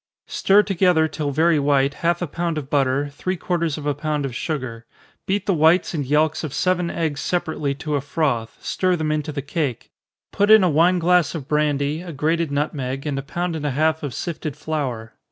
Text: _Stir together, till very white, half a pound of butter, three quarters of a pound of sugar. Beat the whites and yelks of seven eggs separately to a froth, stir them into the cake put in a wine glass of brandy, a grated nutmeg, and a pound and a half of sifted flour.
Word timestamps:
_Stir 0.31 0.63
together, 0.63 1.07
till 1.07 1.29
very 1.29 1.59
white, 1.59 1.93
half 2.01 2.23
a 2.23 2.27
pound 2.27 2.57
of 2.57 2.71
butter, 2.71 3.09
three 3.09 3.37
quarters 3.37 3.77
of 3.77 3.85
a 3.85 3.93
pound 3.93 4.25
of 4.25 4.35
sugar. 4.35 4.87
Beat 5.27 5.45
the 5.45 5.53
whites 5.53 5.93
and 5.93 6.03
yelks 6.03 6.43
of 6.43 6.55
seven 6.55 6.89
eggs 6.89 7.19
separately 7.21 7.75
to 7.75 7.93
a 7.93 8.01
froth, 8.01 8.57
stir 8.59 8.95
them 8.95 9.11
into 9.11 9.31
the 9.31 9.43
cake 9.43 9.91
put 10.31 10.49
in 10.49 10.63
a 10.63 10.69
wine 10.71 10.97
glass 10.97 11.35
of 11.35 11.47
brandy, 11.47 12.01
a 12.01 12.13
grated 12.13 12.49
nutmeg, 12.51 13.05
and 13.05 13.19
a 13.19 13.21
pound 13.21 13.55
and 13.55 13.63
a 13.67 13.77
half 13.77 14.01
of 14.01 14.15
sifted 14.15 14.57
flour. 14.57 15.13